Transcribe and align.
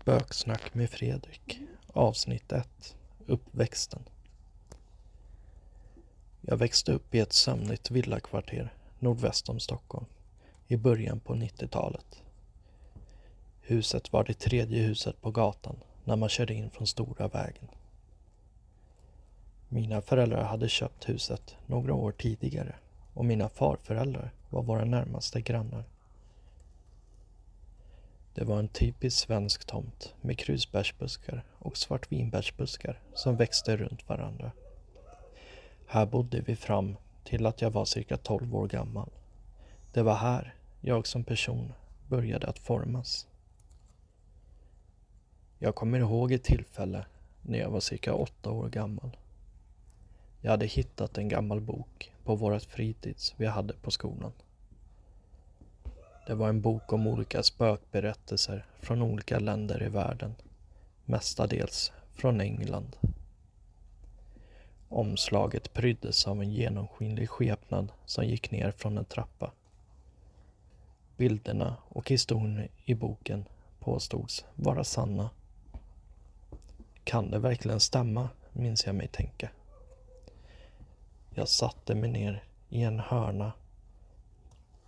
Spöksnack 0.00 0.74
med 0.74 0.90
Fredrik 0.90 1.58
Avsnitt 1.86 2.52
1 2.52 2.96
Uppväxten 3.26 4.02
Jag 6.40 6.56
växte 6.56 6.92
upp 6.92 7.14
i 7.14 7.18
ett 7.18 7.32
sömnigt 7.32 7.90
villakvarter 7.90 8.72
nordväst 8.98 9.48
om 9.48 9.60
Stockholm 9.60 10.06
i 10.66 10.76
början 10.76 11.20
på 11.20 11.34
90-talet. 11.34 12.22
Huset 13.60 14.12
var 14.12 14.24
det 14.24 14.34
tredje 14.34 14.82
huset 14.82 15.20
på 15.20 15.30
gatan 15.30 15.76
när 16.04 16.16
man 16.16 16.28
körde 16.28 16.54
in 16.54 16.70
från 16.70 16.86
stora 16.86 17.28
vägen. 17.28 17.68
Mina 19.68 20.00
föräldrar 20.00 20.44
hade 20.44 20.68
köpt 20.68 21.08
huset 21.08 21.56
några 21.66 21.94
år 21.94 22.12
tidigare 22.12 22.74
och 23.14 23.24
mina 23.24 23.48
farföräldrar 23.48 24.30
var 24.50 24.62
våra 24.62 24.84
närmaste 24.84 25.40
grannar. 25.40 25.84
Det 28.34 28.44
var 28.44 28.58
en 28.58 28.68
typisk 28.68 29.18
svensk 29.18 29.64
tomt 29.64 30.14
med 30.20 30.38
krusbärsbuskar 30.38 31.44
och 31.58 31.76
svartvinbärsbuskar 31.76 33.00
som 33.14 33.36
växte 33.36 33.76
runt 33.76 34.08
varandra. 34.08 34.52
Här 35.86 36.06
bodde 36.06 36.40
vi 36.40 36.56
fram 36.56 36.96
till 37.24 37.46
att 37.46 37.62
jag 37.62 37.70
var 37.70 37.84
cirka 37.84 38.16
12 38.16 38.56
år 38.56 38.68
gammal. 38.68 39.10
Det 39.92 40.02
var 40.02 40.14
här 40.14 40.54
jag 40.80 41.06
som 41.06 41.24
person 41.24 41.72
började 42.08 42.46
att 42.46 42.58
formas. 42.58 43.26
Jag 45.58 45.74
kommer 45.74 45.98
ihåg 45.98 46.32
ett 46.32 46.44
tillfälle 46.44 47.06
när 47.42 47.58
jag 47.58 47.70
var 47.70 47.80
cirka 47.80 48.14
åtta 48.14 48.50
år 48.50 48.68
gammal. 48.68 49.16
Jag 50.40 50.50
hade 50.50 50.66
hittat 50.66 51.18
en 51.18 51.28
gammal 51.28 51.60
bok 51.60 52.12
på 52.24 52.34
vårt 52.34 52.62
fritids 52.62 53.34
vi 53.36 53.46
hade 53.46 53.72
på 53.74 53.90
skolan. 53.90 54.32
Det 56.26 56.34
var 56.34 56.48
en 56.48 56.60
bok 56.60 56.92
om 56.92 57.06
olika 57.06 57.42
spökberättelser 57.42 58.66
från 58.80 59.02
olika 59.02 59.38
länder 59.38 59.82
i 59.82 59.88
världen. 59.88 60.34
Mestadels 61.04 61.92
från 62.14 62.40
England. 62.40 62.96
Omslaget 64.88 65.72
pryddes 65.72 66.26
av 66.26 66.42
en 66.42 66.52
genomskinlig 66.52 67.28
skepnad 67.28 67.92
som 68.06 68.24
gick 68.24 68.50
ner 68.50 68.70
från 68.70 68.98
en 68.98 69.04
trappa. 69.04 69.52
Bilderna 71.16 71.76
och 71.88 72.10
historien 72.10 72.68
i 72.84 72.94
boken 72.94 73.44
påstods 73.80 74.44
vara 74.54 74.84
sanna. 74.84 75.30
Kan 77.04 77.30
det 77.30 77.38
verkligen 77.38 77.80
stämma, 77.80 78.28
minns 78.52 78.86
jag 78.86 78.94
mig 78.94 79.08
tänka. 79.08 79.50
Jag 81.30 81.48
satte 81.48 81.94
mig 81.94 82.10
ner 82.10 82.44
i 82.68 82.82
en 82.82 83.00
hörna 83.00 83.52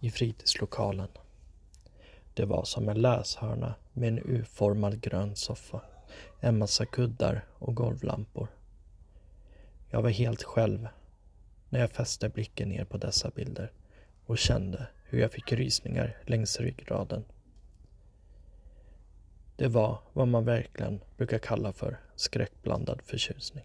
i 0.00 0.10
fritidslokalen. 0.10 1.08
Det 2.36 2.44
var 2.44 2.64
som 2.64 2.88
en 2.88 3.00
läshörna 3.00 3.74
med 3.92 4.08
en 4.08 4.18
U-formad 4.18 5.00
grön 5.00 5.36
soffa, 5.36 5.80
en 6.40 6.58
massa 6.58 6.86
kuddar 6.86 7.44
och 7.58 7.74
golvlampor. 7.74 8.48
Jag 9.90 10.02
var 10.02 10.10
helt 10.10 10.42
själv 10.42 10.88
när 11.68 11.80
jag 11.80 11.90
fäste 11.90 12.28
blicken 12.28 12.68
ner 12.68 12.84
på 12.84 12.96
dessa 12.96 13.30
bilder 13.30 13.72
och 14.26 14.38
kände 14.38 14.86
hur 15.04 15.20
jag 15.20 15.32
fick 15.32 15.52
rysningar 15.52 16.16
längs 16.26 16.60
ryggraden. 16.60 17.24
Det 19.56 19.68
var 19.68 19.98
vad 20.12 20.28
man 20.28 20.44
verkligen 20.44 21.00
brukar 21.16 21.38
kalla 21.38 21.72
för 21.72 22.00
skräckblandad 22.16 23.02
förtjusning. 23.02 23.64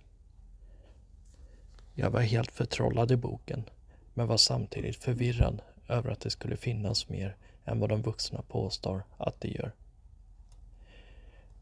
Jag 1.94 2.10
var 2.10 2.22
helt 2.22 2.52
förtrollad 2.52 3.12
i 3.12 3.18
boken 3.18 3.70
men 4.14 4.28
var 4.28 4.38
samtidigt 4.38 4.96
förvirrad 4.96 5.62
över 5.88 6.12
att 6.12 6.22
det 6.22 6.30
skulle 6.30 6.58
finnas 6.58 7.10
mer 7.10 7.38
än 7.66 7.80
vad 7.80 7.90
de 7.90 8.02
vuxna 8.02 8.42
påstår 8.42 9.04
att 9.18 9.42
det 9.42 9.48
gör. 9.48 9.72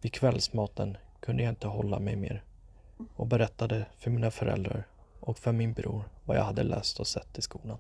Vid 0.02 0.14
kvällsmaten 0.14 0.98
kunde 1.20 1.44
jag 1.44 1.52
inte 1.52 1.68
hålla 1.68 2.00
mig 2.00 2.16
mer 2.16 2.44
och 3.16 3.28
berättade 3.28 3.86
för 3.98 4.12
mina 4.12 4.32
föräldrar 4.32 4.88
och 5.20 5.40
för 5.40 5.52
min 5.52 5.74
bror 5.74 6.04
vad 6.26 6.38
jag 6.38 6.44
hade 6.44 6.64
läst 6.64 7.00
och 7.00 7.08
sett 7.08 7.38
i 7.38 7.42
skolan. 7.42 7.78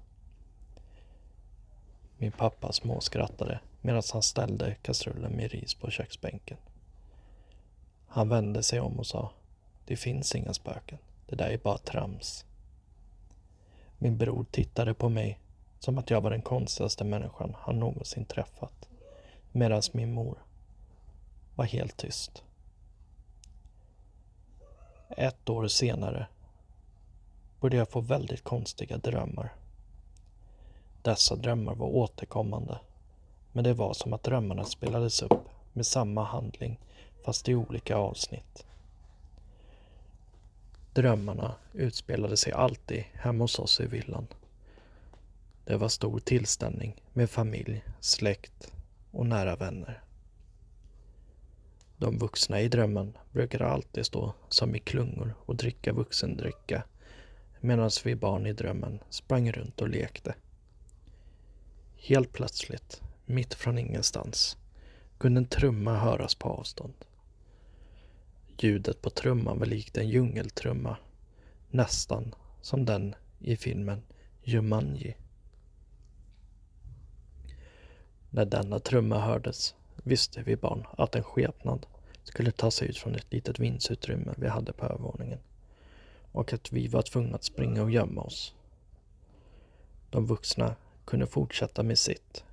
Min 2.18 2.32
pappa 2.32 2.72
småskrattade 2.72 3.60
medan 3.82 4.04
han 4.14 4.22
ställde 4.22 4.76
kastrullen 4.76 5.32
med 5.32 5.52
ris 5.52 5.74
på 5.74 5.90
köksbänken. 5.90 6.58
Han 8.08 8.30
vände 8.30 8.64
sig 8.64 8.80
om 8.80 9.00
och 9.00 9.08
sa 9.08 9.32
Det 9.86 9.96
finns 9.96 10.36
inga 10.36 10.54
spöken. 10.54 10.98
Det 11.26 11.36
där 11.36 11.50
är 11.50 11.58
bara 11.58 11.78
trams. 11.78 12.46
Min 13.98 14.18
bror 14.18 14.46
tittade 14.52 14.94
på 14.94 15.10
mig 15.10 15.40
som 15.80 15.98
att 15.98 16.10
jag 16.10 16.22
var 16.22 16.32
den 16.32 16.42
konstigaste 16.42 17.04
människan 17.04 17.56
han 17.60 17.80
någonsin 17.80 18.26
träffat. 18.26 18.90
Medan 19.52 19.82
min 19.94 20.14
mor 20.14 20.38
var 21.56 21.66
helt 21.66 21.98
tyst. 21.98 22.44
Ett 25.10 25.50
år 25.50 25.68
senare 25.68 26.28
började 27.60 27.78
jag 27.78 27.90
få 27.90 28.00
väldigt 28.02 28.44
konstiga 28.44 28.98
drömmar. 28.98 29.54
Dessa 31.02 31.36
drömmar 31.36 31.76
var 31.76 31.88
återkommande, 31.88 32.80
men 33.52 33.64
det 33.64 33.74
var 33.74 33.94
som 33.94 34.14
att 34.14 34.24
drömmarna 34.24 34.66
spelades 34.66 35.22
upp 35.22 35.50
med 35.74 35.86
samma 35.86 36.24
handling 36.24 36.80
fast 37.26 37.50
i 37.50 37.56
olika 37.56 37.98
avsnitt. 37.98 38.66
Drömmarna 40.94 41.56
utspelade 41.74 42.38
sig 42.38 42.54
alltid 42.54 43.04
hemma 43.14 43.44
hos 43.44 43.60
oss 43.60 43.80
i 43.80 43.86
villan. 43.86 44.28
Det 45.70 45.78
var 45.78 45.90
stor 45.90 46.20
tillställning 46.20 47.04
med 47.14 47.30
familj, 47.30 47.84
släkt 48.00 48.74
och 49.12 49.26
nära 49.26 49.56
vänner. 49.56 50.04
De 51.98 52.18
vuxna 52.18 52.62
i 52.62 52.68
drömmen 52.68 53.18
brukade 53.32 53.68
alltid 53.68 54.06
stå 54.06 54.34
som 54.48 54.76
i 54.76 54.80
klungor 54.80 55.36
och 55.46 55.56
dricka 55.56 55.94
vuxendricka 55.94 56.84
medan 57.60 57.90
vi 58.06 58.16
barn 58.16 58.46
i 58.46 58.54
drömmen 58.54 59.00
sprang 59.10 59.52
runt 59.52 59.82
och 59.82 59.90
lekte. 59.90 60.36
Helt 61.98 62.34
plötsligt, 62.34 63.02
mitt 63.26 63.54
från 63.54 63.78
ingenstans, 63.78 64.58
kunde 65.18 65.40
en 65.40 65.48
trumma 65.48 65.98
höras 65.98 66.36
på 66.36 66.50
avstånd. 66.50 67.06
Ljudet 68.58 69.02
på 69.02 69.10
trumman 69.10 69.60
var 69.60 69.66
likt 69.66 69.98
en 69.98 70.10
djungeltrumma, 70.10 70.98
nästan 71.70 72.36
som 72.62 72.86
den 72.86 73.16
i 73.40 73.56
filmen 73.56 74.02
Jumanji. 74.44 75.16
När 78.30 78.46
denna 78.46 78.80
trumma 78.80 79.20
hördes 79.20 79.76
visste 80.04 80.42
vi 80.42 80.56
barn 80.56 80.88
att 80.98 81.16
en 81.16 81.24
skepnad 81.24 81.86
skulle 82.24 82.52
ta 82.52 82.72
sig 82.72 82.90
ut 82.90 82.98
från 82.98 83.16
ett 83.16 83.34
litet 83.34 83.60
vindsutrymme 83.60 84.34
vi 84.38 84.48
hade 84.48 84.74
på 84.74 84.86
övervåningen 84.86 85.40
och 86.32 86.54
att 86.54 86.72
vi 86.72 86.88
var 86.88 87.02
tvungna 87.02 87.36
att 87.36 87.44
springa 87.44 87.84
och 87.84 87.92
gömma 87.92 88.22
oss. 88.22 88.54
De 90.10 90.26
vuxna 90.26 90.76
kunde 91.06 91.28
fortsätta 91.28 91.84
med 91.84 91.98
sitt, 91.98 92.44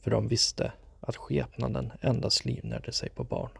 för 0.00 0.10
de 0.10 0.28
visste 0.28 0.72
att 1.00 1.16
skepnaden 1.16 1.92
endast 2.00 2.44
livnärde 2.44 2.92
sig 2.92 3.08
på 3.08 3.24
barn. 3.24 3.50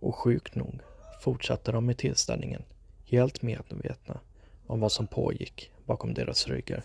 Och 0.00 0.14
sjukt 0.14 0.54
nog 0.54 0.78
fortsatte 1.20 1.72
de 1.72 1.86
med 1.86 1.98
tillställningen, 1.98 2.62
helt 3.04 3.42
medvetna 3.42 4.20
om 4.66 4.80
vad 4.80 4.92
som 4.92 5.06
pågick 5.06 5.70
bakom 5.86 6.14
deras 6.14 6.48
ryggar. 6.48 6.82